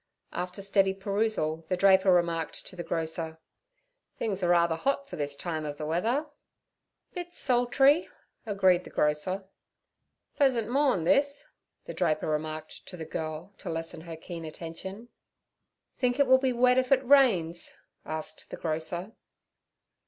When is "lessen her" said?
13.69-14.17